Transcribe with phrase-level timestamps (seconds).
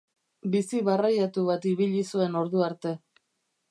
[0.55, 2.99] Bizi barreiatu bat ibili zuen orduarte.